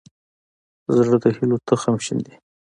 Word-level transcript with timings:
زړه 0.95 1.15
د 1.23 1.25
هيلو 1.35 1.57
تخم 1.67 1.95
شیندي. 2.05 2.33